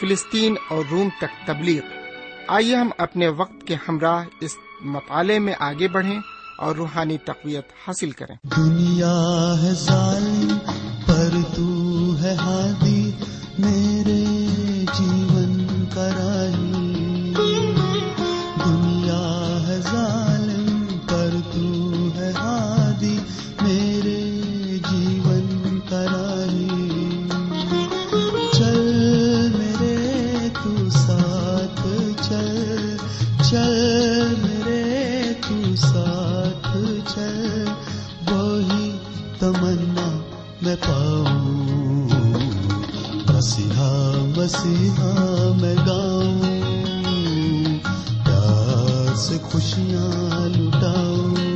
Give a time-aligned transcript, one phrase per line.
[0.00, 1.80] فلسطین اور روم تک تبلیغ۔
[2.48, 6.20] آئیے ہم اپنے وقت کے ہمراہ اس مطالعے میں آگے بڑھیں
[6.58, 10.58] اور روحانی تقویت حاصل کریں۔ دنیا ہے ظالم،
[11.06, 13.10] پر تو ہے ہادی،
[13.58, 14.17] میرے
[44.38, 46.42] مسیحا میں گاؤں
[48.24, 51.47] پیار سے خوشیاں لٹاؤں۔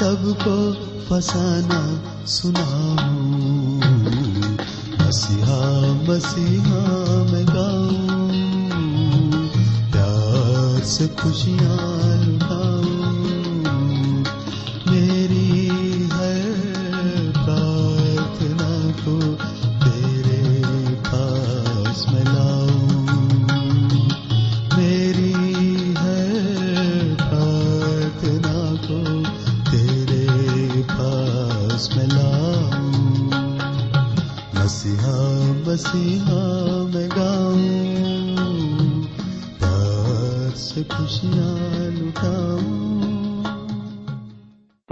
[0.00, 0.72] سب کو
[1.08, 1.94] فسانہ
[2.26, 3.80] سناؤں۔
[4.98, 8.28] مسیحا مسیحا میں گاؤں۔
[9.92, 12.19] پیار سے خوشیاں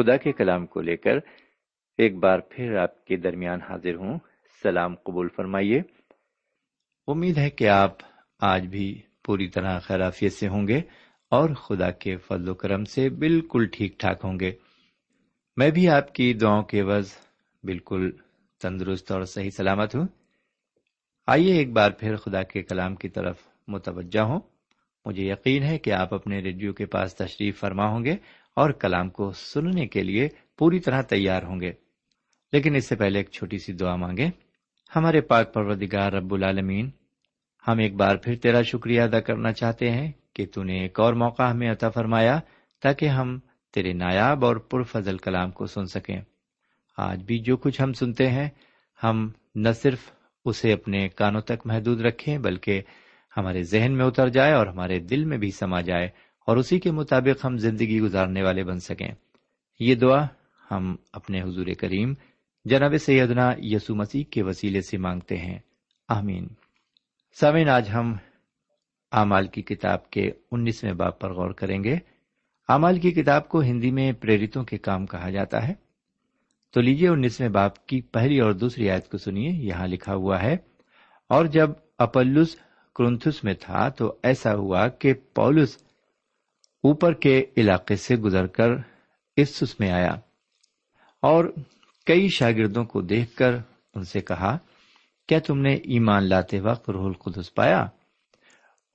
[0.08, 1.16] خدا کے کلام کو لے کر
[1.98, 4.18] ایک بار پھر آپ کے درمیان حاضر ہوں۔
[4.62, 5.82] سلام قبول فرمائیے۔
[7.06, 7.92] امید ہے کہ آپ
[8.40, 10.80] آج بھی پوری طرح خیرافیت سے ہوں گے
[11.30, 14.52] اور خدا کے فضل و کرم سے بالکل ٹھیک ٹھاک ہوں گے۔
[15.56, 17.12] میں بھی آپ کی دعاؤں کے عوض
[17.62, 18.10] بالکل
[18.60, 20.06] تندرست اور صحیح سلامت ہوں۔
[21.26, 23.36] آئیے ایک بار پھر خدا کے کلام کی طرف
[23.68, 24.40] متوجہ ہوں۔
[25.04, 28.16] مجھے یقین ہے کہ آپ اپنے ریڈیو کے پاس تشریف فرما ہوں گے
[28.58, 31.72] اور کلام کو سننے کے لیے پوری طرح تیار ہوں گے۔
[32.52, 34.28] لیکن اس سے پہلے ایک چھوٹی سی دعا مانگے
[34.96, 36.90] ہمارے پاک پروردگار رب العالمین،
[37.68, 41.14] ہم ایک بار پھر تیرا شکریہ ادا کرنا چاہتے ہیں کہ تو نے ایک اور
[41.14, 42.40] موقع ہمیں عطا فرمایا
[42.82, 43.38] تاکہ ہم
[43.74, 46.20] تیرے نایاب اور پرفضل کلام کو سن سکیں۔
[46.96, 48.48] آج بھی جو کچھ ہم سنتے ہیں،
[49.04, 49.98] ہم نہ صرف
[50.44, 52.82] اسے اپنے کانوں تک محدود رکھیں، بلکہ
[53.36, 56.08] ہمارے ذہن میں اتر جائے اور ہمارے دل میں بھی سما جائے۔
[56.48, 59.12] اور اسی کے مطابق ہم زندگی گزارنے والے بن سکیں۔
[59.80, 60.26] یہ دعا
[60.70, 62.14] ہم اپنے حضور کریم
[62.64, 65.58] جناب سیدنا یسو مسیح کے وسیلے سے مانگتے ہیں۔
[66.08, 66.48] آمین۔
[67.40, 68.14] سامعین، آج ہم
[69.12, 71.94] اعمال کی کتاب کے انیسویں باب پر غور کریں گے۔
[72.68, 75.74] اعمال کی کتاب کو ہندی میں پریرتوں کے کام کہا جاتا ہے۔
[76.70, 80.56] تو لیجیے انیسویں باپ کی پہلی اور دوسری آیت کو سنیے۔ یہاں لکھا ہوا ہے،
[81.28, 82.56] اور جب اپلس
[82.94, 85.87] کرنتھس میں تھا تو ایسا ہوا کہ پولس
[86.82, 88.68] اوپر کے علاقے سے گزر کر
[89.36, 90.14] اسس میں آیا
[91.22, 91.44] اور
[92.06, 93.56] کئی شاگردوں کو دیکھ کر
[93.94, 94.58] ان سے کہا،
[95.28, 97.86] کیا تم نے ایمان لاتے وقت روح القدس پایا؟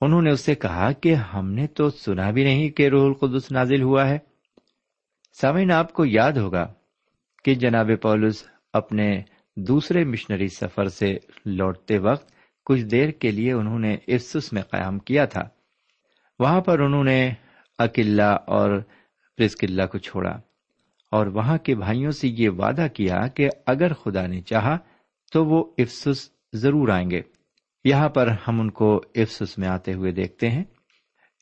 [0.00, 3.52] انہوں نے اس سے کہا کہ ہم نے تو سنا بھی نہیں کہ روح القدس
[3.52, 4.18] نازل ہوا ہے۔
[5.40, 6.72] سامعین، آپ کو یاد ہوگا
[7.44, 9.22] کہ جناب پولس اپنے
[9.56, 11.16] دوسرے مشنری سفر سے
[11.46, 12.32] لوٹتے وقت
[12.64, 15.42] کچھ دیر کے لیے انہوں نے افسس میں قیام کیا تھا۔
[16.38, 17.30] وہاں پر انہوں نے
[17.78, 18.80] اکیلا اور
[19.36, 20.40] پرسکلا کو چھوڑا۔
[21.10, 24.78] اور وہاں کے بھائیوں سے یہ وعدہ کیا کہ اگر خدا نے چاہا
[25.32, 27.20] تو وہ افسس ضرور آئیں گے۔
[27.84, 30.64] یہاں پر ہم ان کو افسس میں آتے ہوئے دیکھتے ہیں۔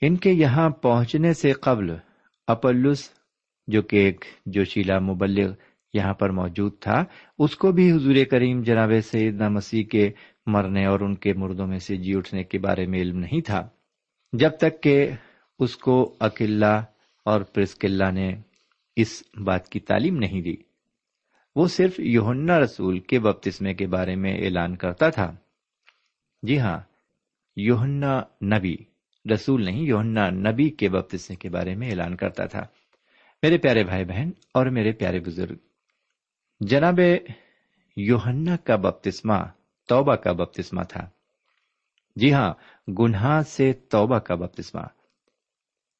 [0.00, 1.90] ان کے یہاں پہنچنے سے قبل
[2.46, 3.11] اپلس
[3.67, 5.52] جو کہ ایک جوشیلا مبلغ
[5.93, 7.05] یہاں پر موجود تھا،
[7.38, 10.11] اس کو بھی حضور کریم جناب سیدنا مسیح کے
[10.46, 13.69] مرنے اور ان کے مردوں میں سے جی اٹھنے کے بارے میں علم نہیں تھا۔
[14.32, 15.11] جب تک کہ
[15.59, 16.85] اس کو اکیلا
[17.25, 18.35] اور پرسکلا نے
[18.97, 20.57] اس بات کی تعلیم نہیں دی۔
[21.57, 25.37] وہ صرف یوہنا رسول کے بپتسمے کے بارے میں اعلان کرتا تھا۔
[26.43, 26.81] جی ہاں
[27.57, 28.21] یوہنا
[28.57, 28.77] نبی،
[29.35, 32.67] رسول نہیں یوہنا نبی کے بپتسمے کے بارے میں اعلان کرتا تھا۔
[33.43, 35.57] میرے پیارے بھائی بہن اور میرے پیارے بزرگ،
[36.61, 37.01] جناب
[37.97, 39.39] یوہنا کا بپتسما
[39.89, 41.09] توبہ کا بپتسما تھا۔
[42.17, 42.55] جی ہاں
[42.91, 44.83] گناہ سے توبہ کا بپتسما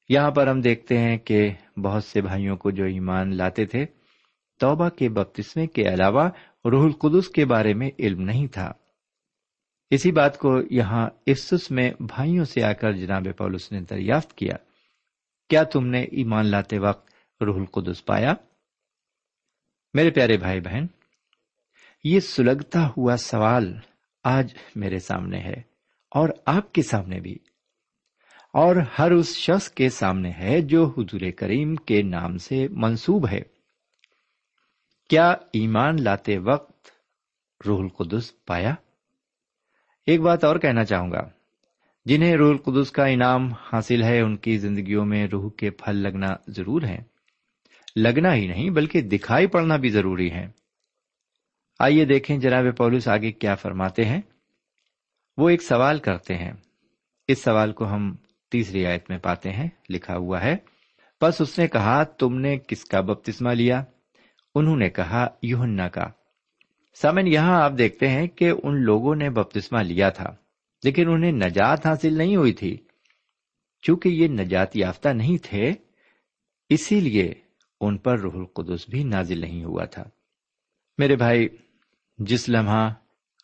[0.09, 3.87] یہاں پر ہم دیکھتے ہیں کہ بہت سے بھائیوں کو جو ایمان لاتے تھے،
[4.61, 6.31] توبہ کے بپتسمے کے علاوہ
[6.65, 8.73] روح القدس کے بارے میں علم نہیں تھا۔
[9.91, 14.57] اسی بات کو یہاں افسس میں بھائیوں سے آ کر جناب پولس نے دریافت کیا۔
[15.49, 17.11] کیا تم نے ایمان لاتے وقت
[17.43, 18.35] روح القدس پایا؟
[19.95, 20.87] میرے پیارے بھائی بہن،
[22.05, 23.75] یہ سلگتا ہوا سوال
[24.25, 25.63] آج میرے سامنے ہے
[26.11, 27.39] اور آپ کے سامنے بھی۔
[28.53, 33.43] اور ہر اس شخص کے سامنے ہے جو حضور کریم کے نام سے منسوب ہے۔
[35.09, 36.87] کیا ایمان لاتے وقت
[37.67, 38.75] روح القدس پایا؟
[40.07, 41.31] ایک بات اور کہنا چاہوں گا۔
[42.05, 46.29] جنہیں روح القدس کا انعام حاصل ہے، ان کی زندگیوں میں روح کے پھل لگنا
[46.49, 47.03] ضرور ہے۔
[47.97, 50.47] لگنا ہی نہیں، بلکہ دکھائی پڑنا بھی ضروری ہے۔
[51.79, 54.21] آئیے دیکھیں جناب پولس آگے کیا فرماتے ہیں۔
[55.37, 56.53] وہ ایک سوال کرتے ہیں۔
[57.29, 58.17] اس سوال کو ہم
[58.53, 60.57] تیسری آیت میں پاتے ہیں، لکھا ہوا ہے
[61.21, 63.85] بس اس نے کہا، تم نے کس کا بپتسما لیا؟
[64.55, 66.05] انہوں نے کہا یوہنا کا۔
[66.95, 70.37] سامن، یہاں آپ دیکھتے ہیں کہ ان لوگوں نے بپتسما لیا تھا،
[70.85, 72.77] لیکن انہیں نجات حاصل نہیں ہوئی تھی۔
[73.83, 75.73] چونکہ یہ نجات یافتہ نہیں تھے،
[76.69, 77.35] اسی لیے
[77.81, 80.05] ان پر روح القدس بھی نازل نہیں ہوا تھا۔
[80.99, 81.49] میرے بھائی،
[82.19, 82.95] جس لمحہ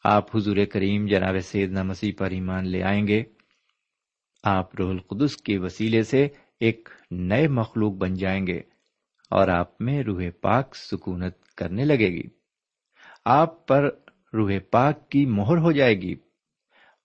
[0.04, 3.22] آپ حضور کریم جناب سیدنا مسیح پر ایمان لے آئیں گے
[4.42, 6.28] آپ روح القدس کے وسیلے سے
[6.60, 8.60] ایک نئے مخلوق بن جائیں گے
[9.30, 12.22] اور آپ میں روح پاک سکونت کرنے لگے گی۔
[13.24, 13.90] آپ پر
[14.34, 16.14] روح پاک کی مہر ہو جائے گی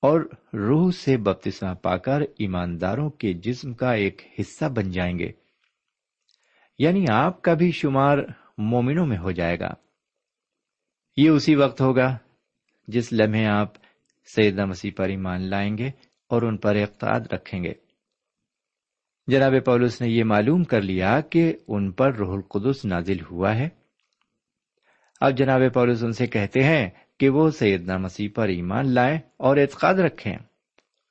[0.01, 0.21] اور
[0.53, 5.31] روح سے بپتسا پا کر ایمانداروں کے جسم کا ایک حصہ بن جائیں گے۔
[6.80, 8.18] یعنی آپ کا بھی شمار
[8.57, 9.74] مومنوں میں ہو جائے گا۔
[11.18, 12.18] یہ اسی وقت ہوگا
[12.88, 13.74] جس لمحے آپ
[14.35, 15.91] سیدہ مسیح پر ایمان لائیں گے
[16.30, 17.74] اور ان پر اقتاد رکھیں گے۔
[19.28, 23.69] جناب پولس نے یہ معلوم کر لیا کہ ان پر روح القدس نازل ہوا ہے۔
[25.21, 29.57] اب جناب پولس ان سے کہتے ہیں کہ وہ سیدنا مسیح پر ایمان لائیں اور
[29.57, 30.38] اعتقاد رکھیں۔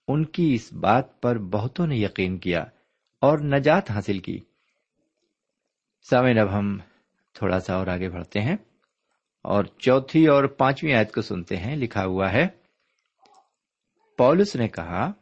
[0.09, 2.65] ان کی اس بات پر بہتوں نے یقین کیا
[3.21, 4.39] اور نجات حاصل کی۔
[6.11, 6.79] سامن اب ہم
[7.35, 8.57] تھوڑا سا اور آگے بڑھتے ہیں
[9.43, 12.62] اور چوتھی اور پانچویں آیت کو سنتے ہیں، لکھا ہوا ہے
[14.19, 15.13] پولس نے کہا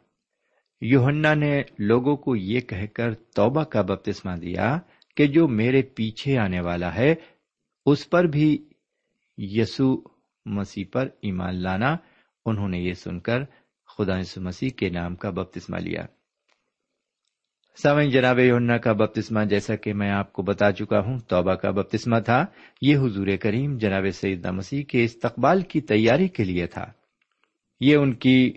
[0.81, 4.77] یوہنا نے لوگوں کو یہ کہہ کر توبہ کا بپتسما دیا
[5.15, 7.15] کہ جو میرے پیچھے آنے والا ہے،
[7.85, 8.69] اس پر بھی
[9.37, 10.01] یسو
[10.45, 11.95] مسیح پر ایمان لانا،
[12.45, 13.39] انہوں نے یہ سن کر
[13.97, 16.05] خدا یسو مسیح کے نام کا بپتسما لیا۔
[17.83, 21.71] سامعین جناب یونا کا بپتسما جیسا کہ میں آپ کو بتا چکا ہوں، توبہ کا
[21.71, 22.45] بپتسما تھا۔
[22.81, 26.91] یہ حضور کریم جناب سعید مسیح کے استقبال کی تیاری کے لیے تھا۔
[27.79, 28.53] یہ ان کی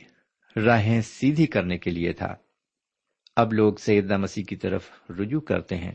[0.57, 2.35] راہیں سیدھی کرنے کے لیے تھا۔
[3.37, 5.93] اب لوگ سید مسیح کی طرف رجوع کرتے ہیں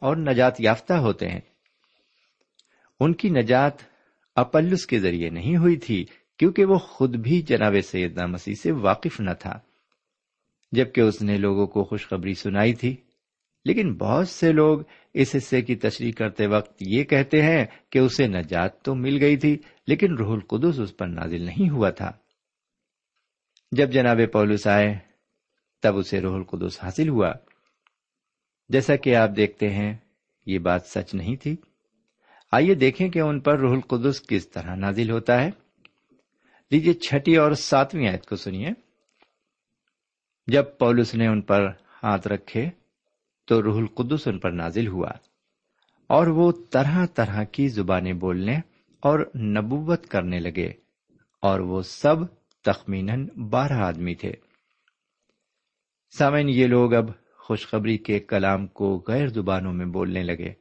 [0.00, 1.40] اور نجات یافتہ ہوتے ہیں۔
[3.00, 3.72] ان کی نجات
[4.36, 6.04] اپلس کے ذریعے نہیں ہوئی تھی
[6.38, 9.58] کیونکہ وہ خود بھی جناب سیدنا مسیح سے واقف نہ تھا۔
[10.72, 12.96] جبکہ اس نے لوگوں کو خوشخبری سنائی تھی،
[13.64, 14.80] لیکن بہت سے لوگ
[15.14, 19.36] اس حصے کی تشریح کرتے وقت یہ کہتے ہیں کہ اسے نجات تو مل گئی
[19.36, 22.12] تھی، لیکن روح القدس اس پر نازل نہیں ہوا تھا۔
[23.72, 24.98] جب جناب پولس آئے،
[25.82, 27.32] تب اسے روح القدس حاصل ہوا۔
[28.68, 29.96] جیسا کہ آپ دیکھتے ہیں،
[30.46, 31.56] یہ بات سچ نہیں تھی۔
[32.52, 35.50] آئیے دیکھیں کہ ان پر روح القدس کس طرح نازل ہوتا ہے۔
[36.70, 38.68] لیجیے چھٹی اور ساتویں آیت کو سنیے۔
[40.46, 41.66] جب پولس نے ان پر
[42.02, 42.70] ہاتھ رکھے،
[43.44, 45.10] تو روح القدس ان پر نازل ہوا۔
[46.06, 48.58] اور وہ طرح طرح کی زبانیں بولنے
[49.00, 50.72] اور نبوت کرنے لگے۔
[51.42, 52.16] اور وہ سب
[52.64, 54.32] تخمین بارہ آدمی تھے۔
[56.18, 57.04] سامن یہ لوگ اب
[57.36, 60.52] خوشخبری کے کلام کو غیر زبانوں میں بولنے لگے۔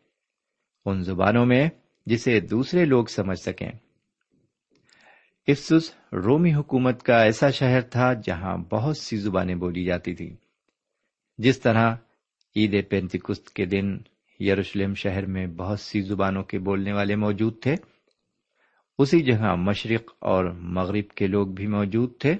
[0.86, 1.70] ان زبانوں میں
[2.06, 3.72] جسے دوسرے لوگ سمجھ سکیں۔
[5.48, 10.36] افسس رومی حکومت کا ایسا شہر تھا جہاں بہت سی زبانیں بولی جاتی تھی
[11.38, 11.96] جس طرح
[12.56, 13.98] عید پینتکست کے دن
[14.40, 17.76] یروشلم شہر میں بہت سی زبانوں کے بولنے والے موجود تھے
[19.00, 22.36] اسی جگہ مشرق اور مغرب کے لوگ بھی موجود تھے۔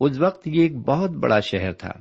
[0.00, 1.92] اس وقت یہ ایک بہت بڑا شہر تھا۔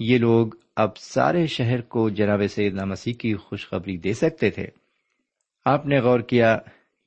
[0.00, 4.66] یہ لوگ اب سارے شہر کو جناب سیدنا مسیح کی خوشخبری دے سکتے تھے۔
[5.64, 6.58] آپ نے غور کیا،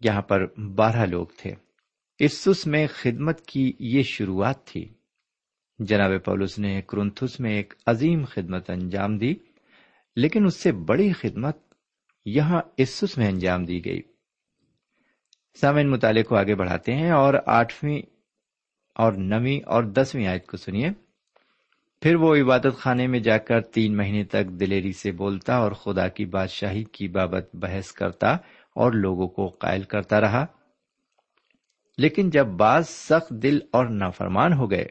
[0.03, 1.53] یہاں پر بارہ لوگ تھے۔
[2.19, 4.93] اس میں خدمت کی یہ شروعات تھی۔
[5.79, 9.33] جناب پولس نے کرنتھس میں ایک عظیم خدمت انجام دی،
[10.15, 11.57] لیکن اس سے بڑی خدمت
[12.25, 14.01] یہاں اسس میں انجام دی گئی۔
[15.55, 18.01] سامعین مطالعے کو آگے بڑھاتے ہیں اور آٹھویں
[18.95, 20.89] اور نویں اور دسویں آیت کو سنیے۔
[22.01, 26.07] پھر وہ عبادت خانے میں جا کر تین مہینے تک دلیری سے بولتا اور خدا
[26.07, 28.31] کی بادشاہی کی بابت بحث کرتا
[28.75, 30.45] اور لوگوں کو قائل کرتا رہا۔
[31.97, 34.87] لیکن جب بعض سخت دل اور نافرمان ہو گئے،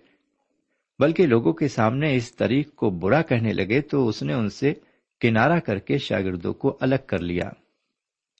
[0.98, 4.74] بلکہ لوگوں کے سامنے اس طریق کو برا کہنے لگے، تو اس نے ان سے
[5.20, 7.50] کنارا کر کے شاگردوں کو الگ کر لیا۔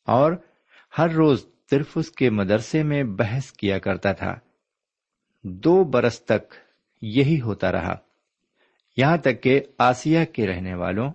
[0.07, 0.33] اور
[0.99, 4.35] ہر روز صرف اس کے مدرسے میں بحث کیا کرتا تھا۔
[5.43, 6.55] دو برس تک
[7.03, 7.97] یہی ہوتا رہا۔
[8.97, 11.13] یہاں تک کہ آسیا کے رہنے والوں،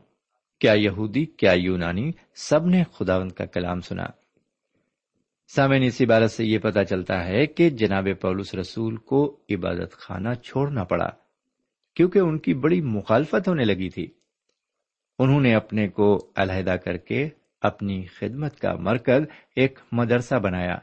[0.60, 4.05] کیا یہودی، کیا یونانی، سب نے خداوند کا کلام سنا۔
[5.55, 10.33] سامعین اس عبارت سے یہ پتا چلتا ہے کہ جناب پولس رسول کو عبادت خانہ
[10.33, 11.10] چھوڑنا پڑا،
[11.95, 14.07] کیونکہ ان کی بڑی مخالفت ہونے لگی تھی۔
[15.19, 17.29] انہوں نے اپنے کو علیحدہ کر کے
[17.63, 19.24] اپنی خدمت کا مرکز
[19.55, 20.77] ایک مدرسہ بنایا،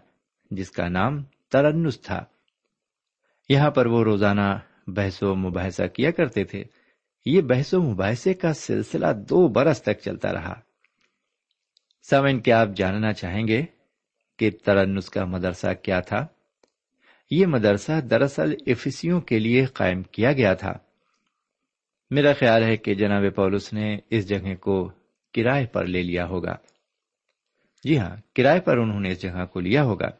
[0.50, 2.24] جس کا نام ترنس تھا۔
[3.48, 6.64] یہاں پر وہ روزانہ بحث و مباحثہ کیا کرتے تھے۔
[7.26, 10.54] یہ بحث و مباحثے کا سلسلہ دو برس تک چلتا رہا۔
[12.10, 13.62] سمن کیا آپ جاننا چاہیں گے
[14.38, 16.26] کہ ترنس کا مدرسہ کیا تھا؟
[17.30, 20.72] یہ مدرسہ دراصل افسیوں کے لیے قائم کیا گیا تھا۔
[22.10, 24.92] میرا خیال ہے کہ جناب پولس نے اس جگہ کو
[25.34, 26.56] کرائے پر لے لیا ہوگا۔
[27.84, 30.10] جی ہاں کرائے پر انہوں نے اس جگہ کو لیا ہوگا۔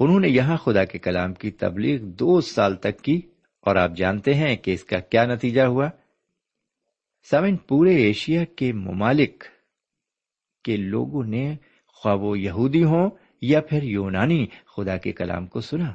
[0.00, 3.20] انہوں نے یہاں خدا کے کلام کی تبلیغ دو سال تک کی،
[3.60, 5.88] اور آپ جانتے ہیں کہ اس کا کیا نتیجہ ہوا۔
[7.30, 9.44] سمن، پورے ایشیا کے ممالک
[10.64, 13.10] کے لوگوں نے خواب و یہودی ہوں
[13.40, 15.92] یا پھر یونانی خدا کے کلام کو سنا۔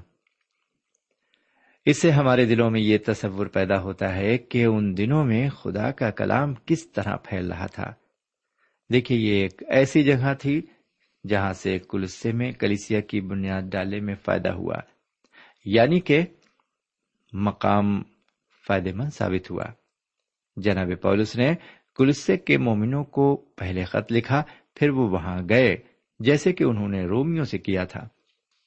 [1.86, 5.92] اس سے ہمارے دلوں میں یہ تصور پیدا ہوتا ہے کہ ان دنوں میں خدا
[5.92, 7.94] کا کلام کس طرح پھیل رہا تھا۔
[8.94, 10.62] دیکھیے، یہ ایک ایسی جگہ تھی
[11.28, 14.76] جہاں سے کلسے میں کلیسیا کی بنیاد ڈالنے میں فائدہ ہوا
[15.66, 16.22] یعنی کہ
[17.34, 18.04] مقام
[18.68, 19.66] فائدے مند ثابت ہوا۔
[20.56, 21.54] جناب پولس نے
[21.96, 24.44] کلسے کے مومنوں کو پہلے خط لکھا،
[24.76, 25.78] پھر وہ وہاں گئے،
[26.20, 28.08] جیسے کہ انہوں نے رومیوں سے کیا تھا۔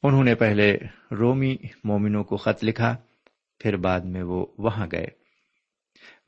[0.03, 0.79] انہوں نے پہلے
[1.13, 2.97] رومی مومنوں کو خط لکھا،
[3.59, 5.07] پھر بعد میں وہ وہاں گئے۔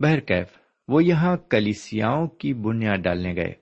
[0.01, 0.47] بہرکیف،
[0.89, 3.62] وہ یہاں کلیسیاؤں کی بنیاد ڈالنے گئے۔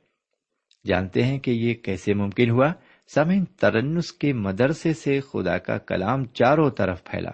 [0.87, 2.73] جانتے ہیں کہ یہ کیسے ممکن ہوا؟
[3.15, 7.31] سمین ترنس کے مدرسے سے خدا کا کلام چاروں طرف پھیلا۔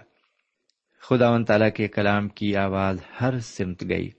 [1.01, 4.09] خدا و تعالی کے کلام کی آواز ہر سمت گئی۔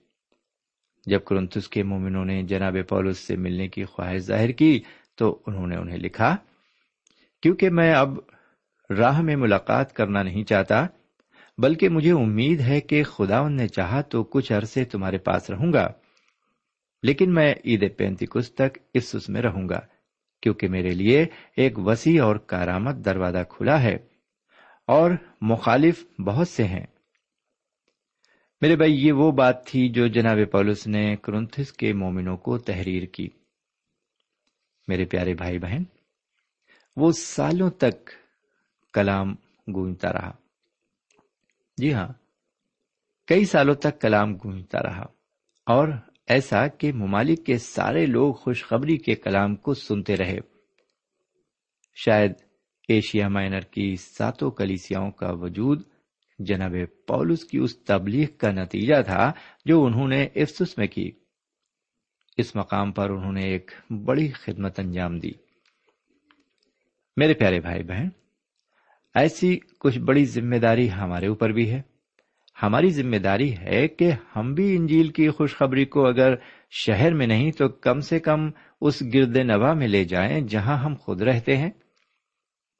[1.05, 4.81] جب کرنتس کے مومنوں نے جناب پولس سے ملنے کی خواہش ظاہر کی،
[5.17, 6.35] تو انہوں نے انہیں لکھا،
[7.41, 8.19] کیونکہ میں اب
[8.97, 10.85] راہ میں ملاقات کرنا نہیں چاہتا،
[11.57, 15.87] بلکہ مجھے امید ہے کہ خدا نے چاہا تو کچھ عرصے تمہارے پاس رہوں گا۔
[17.03, 19.79] لیکن میں عید پینتیکس تک اس میں رہوں گا،
[20.41, 21.25] کیونکہ میرے لیے
[21.55, 23.97] ایک وسیع اور کارآمد دروازہ کھلا ہے
[24.85, 26.85] اور مخالف بہت سے ہیں۔
[28.61, 33.03] میرے بھائی، یہ وہ بات تھی جو جناب پولس نے کرنتھس کے مومنوں کو تحریر
[33.03, 33.29] کی۔
[34.87, 35.83] میرے پیارے بھائی بہن،
[36.95, 38.09] وہ سالوں تک
[38.93, 39.35] کلام
[39.75, 40.31] گونجتا رہا۔
[41.77, 42.07] جی ہاں
[43.27, 45.05] کئی سالوں تک کلام گونجتا رہا
[45.65, 45.87] اور
[46.29, 50.37] ایسا کہ ممالک کے سارے لوگ خوشخبری کے کلام کو سنتے رہے۔
[51.95, 52.31] شاید
[52.87, 55.83] ایشیا مائنر کی ساتوں کلیسیاں کا وجود
[56.39, 56.75] جناب
[57.07, 59.31] پولس کی اس تبلیغ کا نتیجہ تھا
[59.65, 61.11] جو انہوں نے افسوس میں کی۔
[62.37, 63.71] اس مقام پر انہوں نے ایک
[64.05, 65.31] بڑی خدمت انجام دی۔
[67.17, 68.07] میرے پیارے بھائی بہن
[69.15, 71.81] ایسی کچھ بڑی ذمہ داری ہمارے اوپر بھی ہے۔
[72.63, 76.35] ہماری ذمہ داری ہے کہ ہم بھی انجیل کی خوشخبری کو اگر
[76.71, 78.49] شہر میں نہیں تو کم سے کم
[78.81, 81.71] اس گرد نوا میں لے جائیں جہاں ہم خود رہتے ہیں۔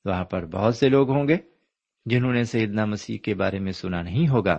[0.05, 1.37] وہاں پر بہت سے لوگ ہوں گے
[2.05, 4.57] جنہوں نے سیدنا مسیح کے بارے میں سنا نہیں ہوگا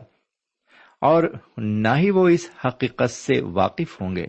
[1.01, 1.25] اور
[1.57, 4.27] نہ ہی وہ اس حقیقت سے واقف ہوں گے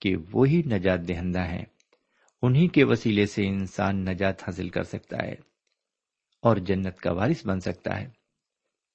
[0.00, 1.64] کہ وہی نجات دہندہ ہیں۔
[2.42, 5.34] انہی کے وسیلے سے انسان نجات حاصل کر سکتا ہے
[6.42, 8.21] اور جنت کا وارث بن سکتا ہے۔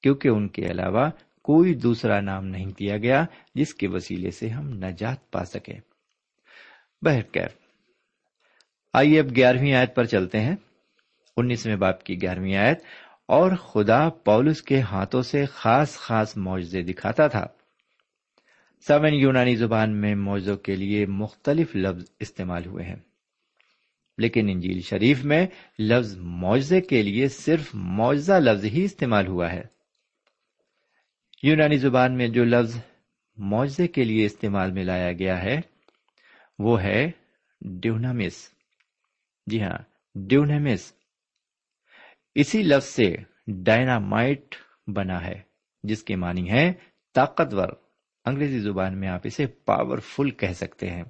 [0.04, 1.10] کیونکہ ان کے علاوہ
[1.42, 3.26] کوئی دوسرا نام نہیں دیا گیا
[3.56, 5.74] جس کے وسیلے سے ہم نجات پا سکے
[7.02, 7.58] بہرکیف
[8.94, 10.56] آئیے اب گیارہویں آیت پر چلتے ہیں۔
[11.38, 12.80] انیسویں باپ کی گیارہویں آیت۔
[13.26, 17.48] اور خدا پولس کے ہاتھوں سے خاص خاص معجزے دکھاتا تھا۔
[18.88, 22.96] سمن یونانی زبان میں معجزوں کے لیے مختلف لفظ استعمال ہوئے ہیں۔
[24.18, 25.48] لیکن انجیل شریف میں
[25.80, 29.77] لفظ معجزے کے لیے صرف معجزہ لفظ ہی استعمال ہوا ہے۔
[31.44, 32.78] یونانی زبان میں جو لفظ
[33.38, 35.60] معجزے کے لیے استعمال میں لایا گیا ہے،
[36.60, 37.12] وہ ہے
[37.62, 38.50] ڈیونامس۔
[39.48, 39.78] جی ہاں
[40.16, 40.94] ڈیونامس۔
[42.36, 43.16] اسی لفظ سے
[43.48, 44.56] ڈائنامائٹ
[44.88, 45.42] بنا ہے،
[45.84, 46.74] جس کے معنی ہے
[47.16, 47.68] طاقتور۔
[48.26, 51.04] انگریزی زبان میں آپ اسے پاورفل کہہ سکتے ہیں۔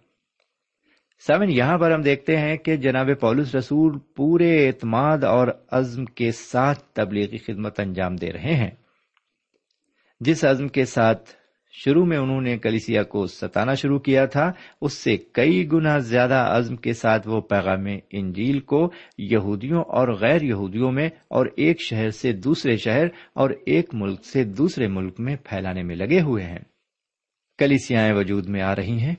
[1.27, 6.31] سیون یہاں پر ہم دیکھتے ہیں کہ جناب پولس رسول پورے اعتماد اور عزم کے
[6.31, 8.71] ساتھ تبلیغی خدمت انجام دے رہے ہیں۔
[10.19, 11.29] جس عزم کے ساتھ
[11.71, 16.33] شروع میں انہوں نے کلیسیا کو ستانا شروع کیا تھا، اس سے کئی گنا زیادہ
[16.33, 22.09] عزم کے ساتھ وہ پیغام انجیل کو یہودیوں اور غیر یہودیوں میں اور ایک شہر
[22.09, 26.59] سے دوسرے شہر اور ایک ملک سے دوسرے ملک میں پھیلانے میں لگے ہوئے ہیں۔
[27.57, 29.15] کلیسیاں وجود میں آ رہی ہیں۔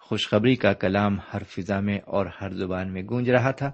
[0.00, 3.70] خوشخبری کا کلام ہر فضا میں اور ہر زبان میں گونج رہا تھا۔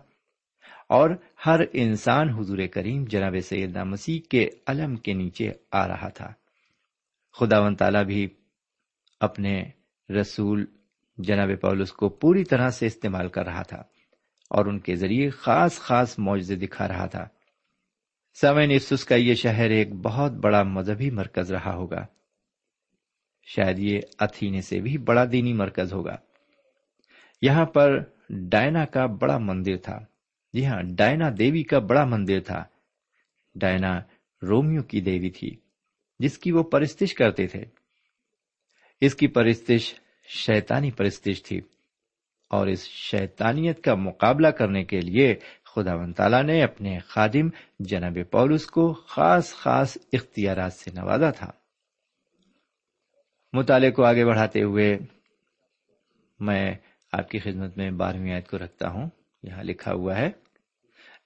[0.89, 1.11] اور
[1.47, 6.33] ہر انسان حضور کریم جناب سیدنا مسیح کے علم کے نیچے آ رہا تھا۔
[7.33, 8.29] خدا و تعالی بھی
[9.21, 9.63] اپنے
[10.21, 10.67] رسول
[11.19, 13.83] جناب پولس کو پوری طرح سے استعمال کر رہا تھا
[14.51, 17.29] اور ان کے ذریعے خاص خاص معجزے دکھا رہا تھا۔
[18.41, 22.07] سمین افسوس کا یہ شہر ایک بہت بڑا مذہبی مرکز رہا ہوگا۔
[23.47, 26.17] شاید یہ اتھینے سے بھی بڑا دینی مرکز ہوگا۔
[27.43, 27.99] یہاں پر
[28.31, 29.99] ڈائنا کا بڑا مندر تھا۔
[30.59, 32.65] جی ہاں ڈائنا دیوی کا بڑا مندر تھا۔
[33.55, 33.99] ڈائنا
[34.43, 35.57] رومیو کی دیوی تھی،
[36.19, 37.65] جس کی وہ پرستش کرتے تھے۔
[39.01, 39.95] اس کی پرستش
[40.29, 41.61] شیطانی پرستش تھی
[42.51, 45.35] اور اس شیطانیت کا مقابلہ کرنے کے لیے
[45.75, 51.51] خدا و تعالی نے اپنے خادم جناب پولس کو خاص خاص اختیارات سے نوازا تھا۔
[53.53, 54.99] مطالعے کو آگے بڑھاتے ہوئے
[56.41, 56.75] میں
[57.13, 59.11] آپ کی خدمت میں بارہویں آیت کو رکھتا ہوں۔
[59.43, 60.48] یہاں لکھا ہوا ہے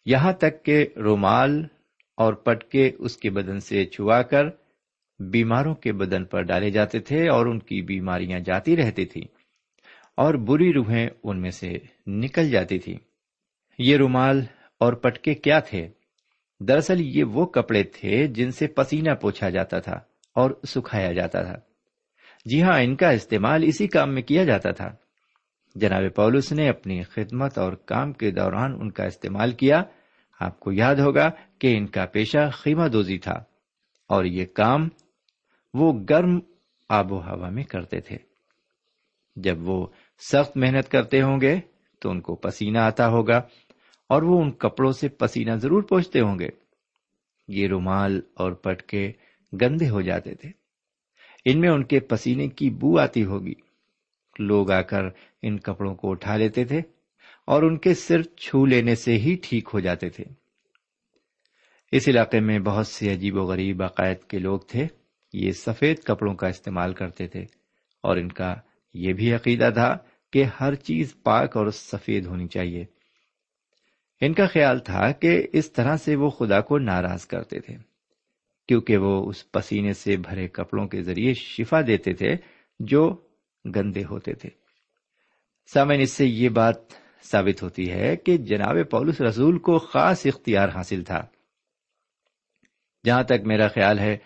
[0.06, 1.66] یہاں تک کہ رومال
[2.16, 4.44] اور پٹکے اس کے بدن سے چھوا کر
[5.20, 9.20] بیماروں کے بدن پر ڈالے جاتے تھے اور ان کی بیماریاں جاتی رہتی تھی
[10.16, 11.72] اور بری روحیں ان میں سے
[12.06, 12.98] نکل جاتی تھی
[13.78, 14.40] یہ رومال
[14.80, 15.88] اور پٹکے کیا تھے؟
[16.60, 19.94] دراصل یہ وہ کپڑے تھے جن سے پسینہ پوچھا جاتا تھا
[20.34, 21.54] اور سکھایا جاتا تھا۔
[22.44, 24.94] جی ہاں ان کا استعمال اسی کام میں کیا جاتا تھا۔
[25.74, 29.82] جناب پولس نے اپنی خدمت اور کام کے دوران ان کا استعمال کیا۔
[30.40, 33.34] آپ کو یاد ہوگا کہ ان کا پیشہ خیمہ دوزی تھا
[34.08, 34.88] اور یہ کام
[35.74, 36.40] وہ گرم
[36.88, 38.16] آب و ہوا میں کرتے تھے۔
[39.36, 39.86] جب وہ
[40.18, 41.60] سخت محنت کرتے ہوں گے
[42.00, 43.36] تو ان کو پسینہ آتا ہوگا
[44.08, 46.48] اور وہ ان کپڑوں سے پسینہ ضرور پہنچتے ہوں گے۔
[47.48, 49.12] یہ رومال اور پٹکے
[49.62, 50.50] گندے ہو جاتے تھے۔
[51.44, 53.54] ان میں ان کے پسینے کی بو آتی ہوگی۔
[54.38, 55.02] لوگ آ کر
[55.42, 56.80] ان کپڑوں کو اٹھا لیتے تھے
[57.46, 60.24] اور ان کے صرف چھو لینے سے ہی ٹھیک ہو جاتے تھے۔
[61.92, 64.86] اس علاقے میں بہت سے عجیب و غریب عقائد کے لوگ تھے،
[65.32, 67.42] یہ سفید کپڑوں کا استعمال کرتے تھے
[68.02, 68.54] اور ان کا
[68.94, 69.98] یہ بھی عقیدہ تھا
[70.32, 72.84] کہ ہر چیز پاک اور سفید ہونی چاہیے۔
[74.20, 77.76] ان کا خیال تھا کہ اس طرح سے وہ خدا کو ناراض کرتے تھے،
[78.68, 82.34] کیونکہ وہ اس پسینے سے بھرے کپڑوں کے ذریعے شفا دیتے تھے
[82.80, 83.16] جو
[83.64, 84.61] گندے ہوتے تھے۔
[85.66, 86.74] سامن اس سے یہ بات
[87.24, 91.26] ثابت ہوتی ہے کہ جناب پولس رسول کو خاص اختیار حاصل تھا۔
[93.04, 94.16] جہاں تک میرا خیال ہے،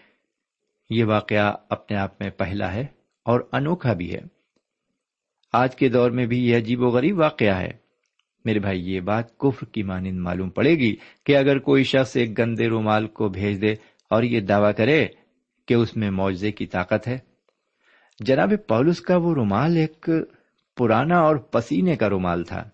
[0.90, 2.87] یہ واقعہ اپنے آپ میں پہلا ہے
[3.25, 4.20] اور انوکھا بھی ہے۔
[5.53, 7.70] آج کے دور میں بھی یہ عجیب و غریب واقعہ ہے۔
[8.44, 12.38] میرے بھائی، یہ بات کفر کی مانند معلوم پڑے گی کہ اگر کوئی شخص ایک
[12.38, 13.72] گندے رومال کو بھیج دے
[14.11, 15.07] اور یہ دعویٰ کرے
[15.66, 17.18] کہ اس میں معاوضے کی طاقت ہے۔
[18.18, 20.11] جناب پولس کا وہ رومال ایک
[20.77, 22.71] پرانا اور پسینے کا رومال تھا۔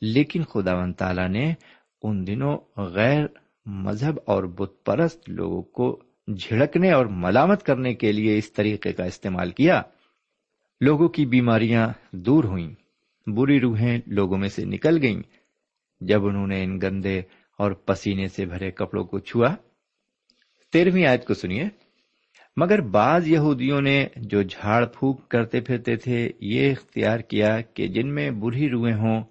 [0.00, 1.54] لیکن خدا و تعالی نے
[2.02, 3.26] ان دنوں غیر
[3.66, 9.04] مذہب اور بت پرست لوگوں کو جھڑکنے اور ملامت کرنے کے لیے اس طریقے کا
[9.04, 9.82] استعمال کیا۔
[10.80, 12.74] لوگوں کی بیماریاں دور ہوئیں۔
[13.26, 15.22] بری روحیں لوگوں میں سے نکل گئیں۔
[16.00, 17.22] جب انہوں نے ان گندے
[17.58, 19.54] اور پسینے سے بھرے کپڑوں کو چھوا،
[20.72, 21.64] تیرہویں آیت کو سنیے۔
[22.56, 28.14] مگر بعض یہودیوں نے جو جھاڑ پھونک کرتے پھرتے تھے، یہ اختیار کیا کہ جن
[28.14, 29.22] میں بری روحیں ہوں،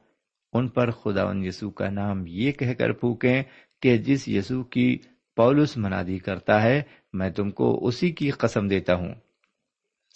[0.53, 3.43] ان پر خدا یسو کا نام یہ کہہ کر پھونکیں
[3.81, 4.97] کہ جس یسو کی
[5.35, 6.81] پولس منادی کرتا ہے،
[7.13, 9.13] میں تم کو اسی کی قسم دیتا ہوں۔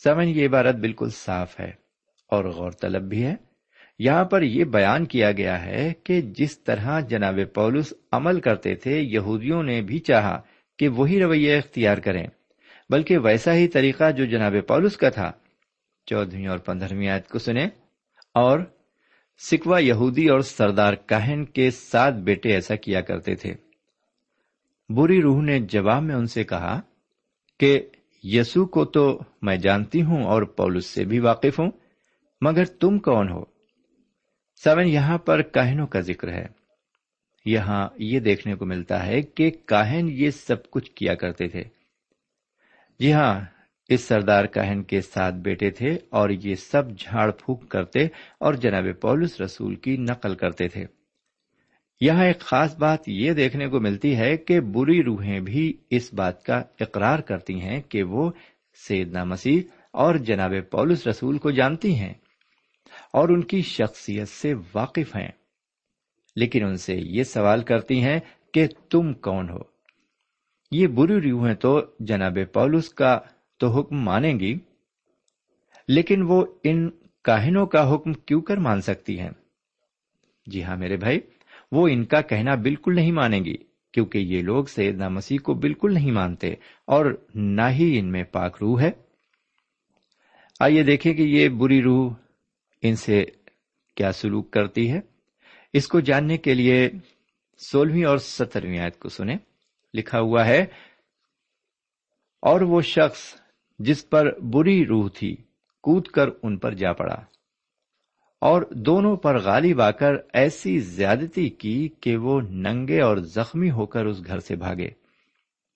[0.03, 1.71] سمن یہ عبارت بالکل صاف ہے
[2.27, 3.35] اور غور طلب بھی ہے۔
[3.99, 8.99] یہاں پر یہ بیان کیا گیا ہے کہ جس طرح جناب پولس عمل کرتے تھے،
[8.99, 10.41] یہودیوں نے بھی چاہا
[10.77, 12.27] کہ وہی رویہ اختیار کریں۔
[12.89, 15.31] بلکہ ویسا ہی طریقہ جو جناب پولس کا تھا۔
[16.05, 17.67] چودہویں اور پندرہویں آیت کو سنیں۔
[18.33, 18.59] اور
[19.37, 23.53] سکھوا یہودی اور سردار کہن کے سات بیٹے ایسا کیا کرتے تھے۔
[24.89, 26.81] بری روح نے جواب میں ان سے کہا
[27.59, 27.89] کہ
[28.23, 31.71] یسو کو تو میں جانتی ہوں اور پولس سے بھی واقف ہوں،
[32.41, 33.43] مگر تم کون ہو؟
[34.63, 36.45] سمن یہاں پر کاہنوں کا ذکر ہے۔
[37.45, 41.63] یہاں یہ دیکھنے کو ملتا ہے کہ کاہن یہ سب کچھ کیا کرتے تھے۔
[42.99, 43.41] جی ہاں
[43.89, 48.05] اس سردار کاہن کے ساتھ بیٹے تھے اور یہ سب جھاڑ پھونک کرتے
[48.39, 50.85] اور جناب پولس رسول کی نقل کرتے تھے۔
[52.01, 56.43] یہاں ایک خاص بات یہ دیکھنے کو ملتی ہے کہ بری روحیں بھی اس بات
[56.43, 58.31] کا اقرار کرتی ہیں کہ وہ
[58.87, 62.13] سیدنا مسیح اور جناب پولس رسول کو جانتی ہیں
[63.13, 65.31] اور ان کی شخصیت سے واقف ہیں۔
[66.35, 68.19] لیکن ان سے یہ سوال کرتی ہیں
[68.53, 69.74] کہ تم کون ہو؟
[70.75, 73.19] یہ بری روحیں تو جناب پولس کا
[73.57, 74.59] تو حکم مانیں گی،
[75.87, 76.89] لیکن وہ ان
[77.23, 79.29] کاہنوں کا حکم کیوں کر مان سکتی ہیں؟
[80.47, 81.19] جی ہاں میرے بھائی،
[81.71, 83.57] وہ ان کا کہنا بالکل نہیں مانیں گی،
[83.93, 86.53] کیونکہ یہ لوگ سیدنا مسیح کو بالکل نہیں مانتے
[86.85, 88.91] اور نہ ہی ان میں پاک روح ہے۔
[90.59, 92.13] آئیے دیکھیں کہ یہ بری روح
[92.81, 93.25] ان سے
[93.95, 94.99] کیا سلوک کرتی ہے۔
[95.73, 96.89] اس کو جاننے کے لیے
[97.57, 99.37] سولہویں اور سترویں آیت کو سنیں۔
[99.95, 100.65] لکھا ہوا ہے۔
[102.41, 103.35] اور وہ شخص
[103.79, 105.35] جس پر بری روح تھی،
[105.83, 107.17] کود کر ان پر جا پڑا۔
[108.41, 113.85] اور دونوں پر غالب آ کر ایسی زیادتی کی کہ وہ ننگے اور زخمی ہو
[113.85, 114.87] کر اس گھر سے بھاگے۔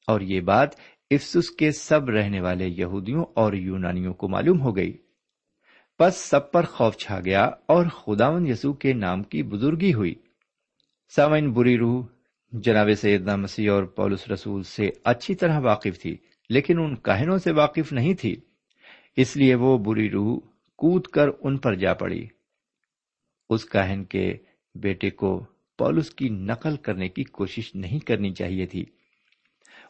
[0.08, 0.70] اور یہ بات
[1.12, 4.98] افسس کے سب رہنے والے یہودیوں اور یونانیوں کو معلوم ہو گئی۔
[5.98, 10.16] پس سب پر خوف چھا گیا اور خداون یسو کے نام کی بزرگی ہوئی۔
[11.16, 12.06] سامن بری روح
[12.52, 16.18] جناب سیدنا مسیح اور پولس رسول سے اچھی طرح واقف تھی،
[16.50, 18.36] لیکن ان کہنوں سے واقف نہیں تھی۔
[19.16, 20.40] اس لیے وہ بری روح
[20.78, 22.28] کود کر ان پر جا پڑی۔
[23.50, 24.34] اس کاہن کے
[24.76, 25.46] بیٹے کو
[25.78, 28.86] پولس کی نقل کرنے کی کوشش نہیں کرنی چاہیے تھی۔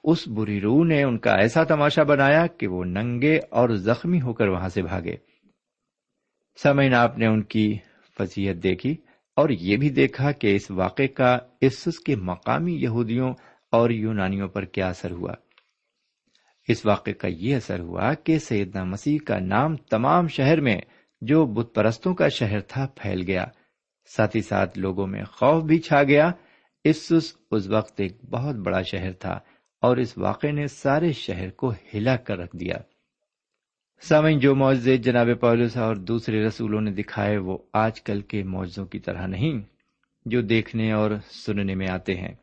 [0.03, 4.33] اس بری روح نے ان کا ایسا تماشا بنایا کہ وہ ننگے اور زخمی ہو
[4.33, 5.15] کر وہاں سے بھاگے۔
[6.63, 7.77] سمین آپ نے ان کی
[8.17, 8.97] فضیت دیکھی۔
[9.39, 13.33] اور یہ بھی دیکھا کہ اس واقعے کا اس کے مقامی یہودیوں
[13.71, 15.33] اور یونانیوں پر کیا اثر ہوا۔
[16.67, 20.77] اس واقعے کا یہ اثر ہوا کہ سیدنا مسیح کا نام تمام شہر میں
[21.21, 23.45] جو بت پرستوں کا شہر تھا پھیل گیا۔
[24.15, 26.31] ساتھ ہی ساتھ لوگوں میں خوف بھی چھا گیا۔
[26.83, 27.11] اس
[27.67, 29.39] وقت ایک بہت بڑا شہر تھا
[29.81, 32.75] اور اس واقعے نے سارے شہر کو ہلا کر رکھ دیا۔
[34.01, 38.85] سامعین، جو معاوضے جناب پولس اور دوسرے رسولوں نے دکھائے وہ آج کل کے معاوضوں
[38.85, 39.61] کی طرح نہیں،
[40.25, 42.33] جو دیکھنے اور سننے میں آتے ہیں۔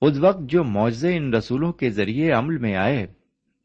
[0.00, 3.06] اس وقت جو معاوضے ان رسولوں کے ذریعے عمل میں آئے،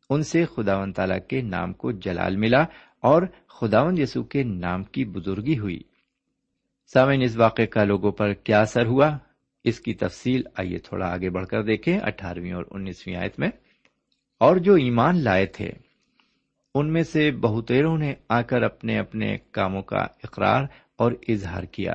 [0.10, 2.66] ان سے خدا و تعالی کے نام کو جلال ملا
[3.00, 5.80] اور خداون یسو کے نام کی بزرگی ہوئی۔
[6.94, 9.18] سامعین، اس واقعے کا لوگوں پر کیا اثر ہوا؟
[9.64, 13.50] اس کی تفصیل آئیے تھوڑا آگے بڑھ کر دیکھیں، اٹھارہویں اور انیسویں آیت میں۔
[14.40, 15.72] اور جو ایمان لائے تھے
[16.80, 20.64] ان میں سے بہتےروں نے آ کر اپنے اپنے کاموں کا اقرار
[20.98, 21.94] اور اظہار کیا۔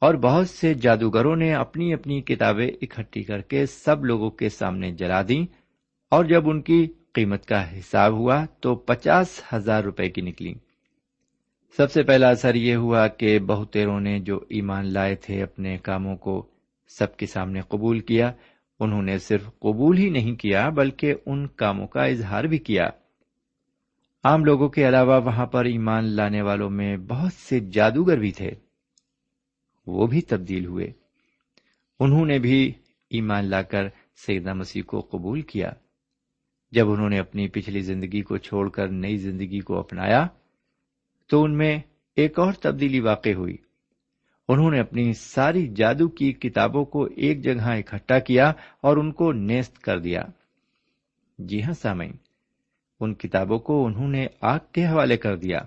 [0.00, 4.92] اور بہت سے جادوگروں نے اپنی اپنی کتابیں اکٹھی کر کے سب لوگوں کے سامنے
[4.92, 5.46] جلا دیں
[6.10, 10.54] اور جب ان کی قیمت کا حساب ہوا تو پچاس ہزار روپے کی نکلی۔
[11.76, 16.16] سب سے پہلا اثر یہ ہوا کہ بہتےروں نے جو ایمان لائے تھے اپنے کاموں
[16.16, 16.46] کو
[16.88, 18.32] سب کے سامنے قبول کیا،
[18.80, 22.90] انہوں نے صرف قبول ہی نہیں کیا بلکہ ان کاموں کا اظہار بھی کیا۔
[24.28, 28.50] عام لوگوں کے علاوہ وہاں پر ایمان لانے والوں میں بہت سے جادوگر بھی تھے۔
[29.86, 30.92] وہ بھی تبدیل ہوئے۔
[32.00, 32.72] انہوں نے بھی
[33.10, 33.88] ایمان لا کر
[34.26, 35.70] سیدہ مسیح کو قبول کیا۔
[36.70, 40.26] جب انہوں نے اپنی پچھلی زندگی کو چھوڑ کر نئی زندگی کو اپنایا،
[41.28, 41.78] تو ان میں
[42.16, 43.56] ایک اور تبدیلی واقع ہوئی۔
[44.48, 49.32] انہوں نے اپنی ساری جادو کی کتابوں کو ایک جگہ اکٹھا کیا اور ان کو
[49.32, 50.22] نیست کر دیا۔
[51.38, 52.12] جی ہاں سامعین
[53.00, 55.58] ان کتابوں کو انہوں نے آگ کے حوالے کر دیا۔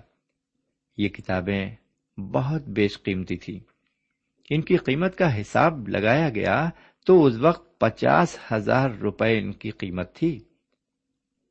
[0.96, 1.70] یہ کتابیں
[2.20, 3.60] بہت بیش قیمتی تھی
[4.50, 6.70] ان کی قیمت کا حساب لگایا گیا
[7.06, 10.40] تو اس وقت پچاس ہزار روپے ان کی قیمت تھی۔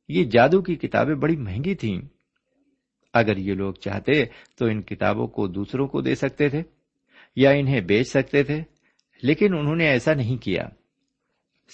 [0.08, 2.00] یہ جادو کی کتابیں بڑی مہنگی تھیں۔
[3.14, 4.24] اگر یہ لوگ چاہتے
[4.58, 6.62] تو ان کتابوں کو دوسروں کو دے سکتے تھے
[7.36, 8.62] یا انہیں بیچ سکتے تھے،
[9.22, 10.68] لیکن انہوں نے ایسا نہیں کیا۔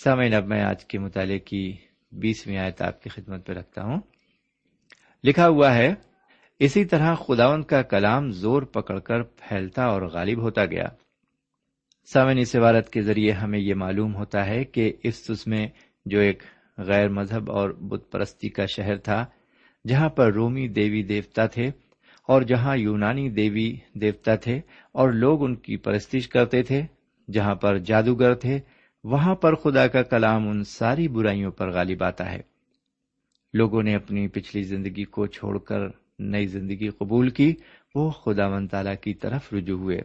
[0.05, 1.77] سمے اب میں آج کے مطالعے کی
[2.13, 4.01] بیسویں آیت آپ کی خدمت میں رکھتا ہوں۔
[5.25, 5.95] لکھا ہوا ہے،
[6.59, 10.87] اسی طرح خداون کا کلام زور پکڑ کر پھیلتا اور غالب ہوتا گیا۔
[12.13, 15.69] سامن اس عبارت کے ذریعے ہمیں یہ معلوم ہوتا ہے کہ افسس میں
[16.07, 16.43] جو ایک
[16.79, 19.27] غیر مذہب اور بت پرستی کا شہر تھا،
[19.89, 21.67] جہاں پر رومی دیوی دیوتا تھے
[22.29, 24.61] اور جہاں یونانی دیوی دیوتا تھے
[24.93, 26.83] اور لوگ ان کی پرستش کرتے تھے،
[27.33, 28.59] جہاں پر جادوگر تھے
[29.05, 32.41] وہاں پر خدا کا کلام ان ساری برائیوں پر غالب آتا ہے۔
[33.55, 35.79] لوگوں نے اپنی پچھلی زندگی کو چھوڑ کر
[36.19, 37.55] نئی زندگی قبول کی،
[37.95, 40.01] وہ خدا من تعالی کی طرف رجوع ہوئے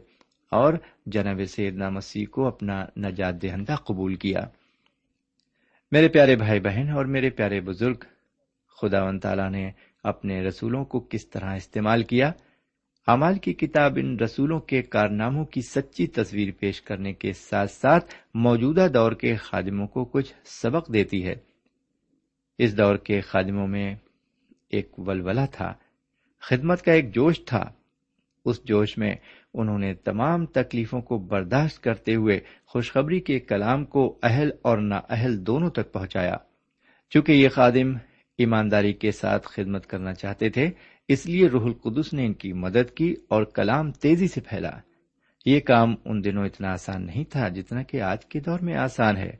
[0.52, 0.74] اور
[1.06, 4.42] جناب سیدنا مسیح کو اپنا نجات دہندہ قبول کیا۔
[5.92, 7.96] میرے پیارے بھائی بہن اور میرے پیارے بزرگ
[8.82, 9.72] خدا و تعالیٰ نے
[10.04, 12.32] اپنے رسولوں کو کس طرح استعمال کیا؟
[13.08, 18.16] امال کی کتاب ان رسولوں کے کارناموں کی سچی تصویر پیش کرنے کے ساتھ ساتھ
[18.34, 21.36] موجودہ دور کے خادموں کو کچھ سبق دیتی ہے۔
[22.58, 23.96] اس دور کے خادموں میں
[24.70, 25.74] ایک ولولہ تھا،
[26.42, 27.72] خدمت کا ایک جوش تھا۔
[28.46, 29.16] اس جوش میں
[29.54, 35.02] انہوں نے تمام تکلیفوں کو برداشت کرتے ہوئے خوشخبری کے کلام کو اہل اور نا
[35.10, 36.36] اہل دونوں تک پہنچایا۔
[37.10, 37.98] چونکہ یہ خادم
[38.38, 40.70] ایمانداری کے ساتھ خدمت کرنا چاہتے تھے
[41.08, 44.72] اس لیے روح القدس نے ان کی مدد کی اور کلام تیزی سے پھیلا۔
[45.46, 49.18] یہ کام ان دنوں اتنا آسان نہیں تھا جتنا کہ آج کے دور میں آسان
[49.18, 49.32] ہے۔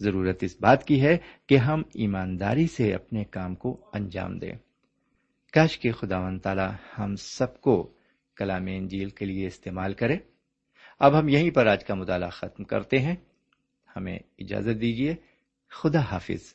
[0.00, 4.52] ضرورت اس بات کی ہے کہ ہم ایمانداری سے اپنے کام کو انجام دیں۔
[5.52, 7.92] کاش کے خدا و تعالی ہم سب کو
[8.36, 10.16] کلام انجیل کے لیے استعمال کرے۔
[10.98, 13.16] اب ہم یہیں پر آج کا مطالعہ ختم کرتے ہیں۔
[13.96, 15.14] ہمیں اجازت دیجیے
[15.70, 16.54] خدا حافظ۔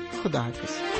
[0.23, 0.90] خدا حافظ